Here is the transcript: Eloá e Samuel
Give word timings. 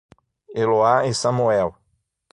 Eloá 0.55 1.05
e 1.05 1.13
Samuel 1.13 1.75